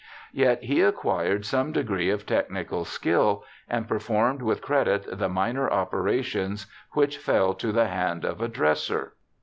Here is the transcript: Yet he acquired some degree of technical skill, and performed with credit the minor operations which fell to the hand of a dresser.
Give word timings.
Yet 0.33 0.63
he 0.63 0.81
acquired 0.81 1.45
some 1.45 1.71
degree 1.71 2.09
of 2.09 2.25
technical 2.25 2.85
skill, 2.85 3.43
and 3.69 3.87
performed 3.87 4.41
with 4.41 4.59
credit 4.59 5.05
the 5.15 5.29
minor 5.29 5.69
operations 5.69 6.65
which 6.93 7.19
fell 7.19 7.53
to 7.53 7.71
the 7.71 7.85
hand 7.85 8.25
of 8.25 8.41
a 8.41 8.47
dresser. 8.47 9.13